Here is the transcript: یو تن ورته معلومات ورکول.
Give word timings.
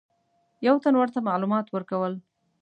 یو 0.67 0.75
تن 0.83 0.93
ورته 0.97 1.19
معلومات 1.29 1.65
ورکول. 1.71 2.13